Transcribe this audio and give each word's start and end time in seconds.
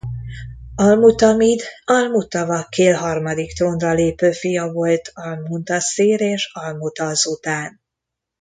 Al-Mutamid 0.85 1.61
al-Mutavakkil 1.85 2.93
harmadik 2.95 3.53
trónra 3.53 3.93
lépő 3.93 4.31
fia 4.31 4.71
volt 4.71 5.11
al-Muntaszir 5.13 6.21
és 6.21 6.49
al-Mutazz 6.53 7.25
után. 7.25 7.81